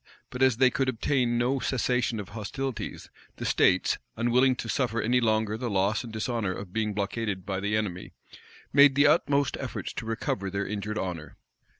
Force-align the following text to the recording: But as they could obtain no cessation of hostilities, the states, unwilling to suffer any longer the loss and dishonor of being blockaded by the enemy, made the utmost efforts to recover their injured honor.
But 0.31 0.41
as 0.41 0.57
they 0.57 0.71
could 0.71 0.89
obtain 0.89 1.37
no 1.37 1.59
cessation 1.59 2.19
of 2.19 2.29
hostilities, 2.29 3.11
the 3.35 3.45
states, 3.45 3.99
unwilling 4.17 4.55
to 4.55 4.67
suffer 4.67 4.99
any 4.99 5.21
longer 5.21 5.59
the 5.59 5.69
loss 5.69 6.03
and 6.03 6.11
dishonor 6.11 6.51
of 6.53 6.73
being 6.73 6.95
blockaded 6.95 7.45
by 7.45 7.59
the 7.59 7.77
enemy, 7.77 8.13
made 8.73 8.95
the 8.95 9.05
utmost 9.05 9.57
efforts 9.59 9.93
to 9.93 10.07
recover 10.07 10.49
their 10.49 10.65
injured 10.65 10.97
honor. 10.97 11.37